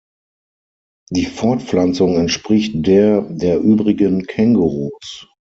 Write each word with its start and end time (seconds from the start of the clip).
Die 1.11 1.27
Fortpflanzung 1.27 2.15
entspricht 2.17 2.73
der 2.87 3.21
der 3.21 3.59
übrigen 3.59 4.25
Kängurus. 4.25 5.27